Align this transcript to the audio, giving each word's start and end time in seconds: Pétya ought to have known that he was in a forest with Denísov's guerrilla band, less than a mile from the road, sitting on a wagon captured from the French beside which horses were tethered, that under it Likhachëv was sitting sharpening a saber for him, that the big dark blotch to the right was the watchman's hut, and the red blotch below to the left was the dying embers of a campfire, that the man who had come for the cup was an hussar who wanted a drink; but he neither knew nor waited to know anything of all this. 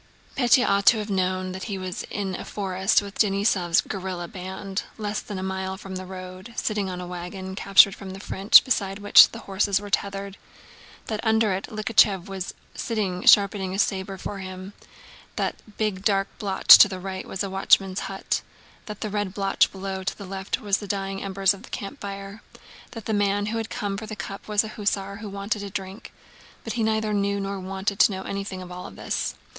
Pétya 0.35 0.67
ought 0.67 0.87
to 0.87 0.97
have 0.97 1.11
known 1.11 1.51
that 1.51 1.65
he 1.65 1.77
was 1.77 2.01
in 2.09 2.33
a 2.33 2.43
forest 2.43 3.03
with 3.03 3.19
Denísov's 3.19 3.81
guerrilla 3.81 4.27
band, 4.27 4.81
less 4.97 5.19
than 5.21 5.37
a 5.37 5.43
mile 5.43 5.77
from 5.77 5.95
the 5.95 6.07
road, 6.07 6.53
sitting 6.55 6.89
on 6.89 6.99
a 6.99 7.05
wagon 7.05 7.53
captured 7.53 7.93
from 7.93 8.09
the 8.09 8.19
French 8.19 8.63
beside 8.63 8.97
which 8.97 9.27
horses 9.27 9.79
were 9.79 9.91
tethered, 9.91 10.37
that 11.05 11.19
under 11.21 11.53
it 11.53 11.67
Likhachëv 11.67 12.25
was 12.25 12.55
sitting 12.73 13.27
sharpening 13.27 13.75
a 13.75 13.77
saber 13.77 14.17
for 14.17 14.39
him, 14.39 14.73
that 15.35 15.57
the 15.59 15.71
big 15.77 16.03
dark 16.03 16.27
blotch 16.39 16.79
to 16.79 16.87
the 16.87 16.99
right 16.99 17.27
was 17.27 17.41
the 17.41 17.49
watchman's 17.51 17.99
hut, 17.99 18.41
and 18.87 18.97
the 19.01 19.09
red 19.11 19.35
blotch 19.35 19.71
below 19.71 20.03
to 20.03 20.17
the 20.17 20.25
left 20.25 20.59
was 20.59 20.79
the 20.79 20.87
dying 20.87 21.21
embers 21.21 21.53
of 21.53 21.67
a 21.67 21.69
campfire, 21.69 22.41
that 22.89 23.05
the 23.05 23.13
man 23.13 23.45
who 23.45 23.57
had 23.57 23.69
come 23.69 23.97
for 23.97 24.07
the 24.07 24.15
cup 24.15 24.47
was 24.47 24.63
an 24.63 24.71
hussar 24.71 25.17
who 25.17 25.29
wanted 25.29 25.61
a 25.61 25.69
drink; 25.69 26.11
but 26.63 26.73
he 26.73 26.81
neither 26.81 27.13
knew 27.13 27.39
nor 27.39 27.59
waited 27.59 27.99
to 27.99 28.11
know 28.11 28.23
anything 28.23 28.63
of 28.63 28.71
all 28.71 28.89
this. 28.89 29.35